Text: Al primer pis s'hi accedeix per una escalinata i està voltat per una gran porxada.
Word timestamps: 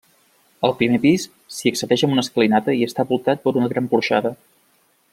Al 0.69 0.71
primer 0.79 0.99
pis 1.03 1.25
s'hi 1.57 1.73
accedeix 1.73 2.05
per 2.05 2.11
una 2.15 2.25
escalinata 2.27 2.77
i 2.81 2.83
està 2.91 3.07
voltat 3.13 3.45
per 3.47 3.57
una 3.63 3.71
gran 3.75 3.93
porxada. 3.95 4.37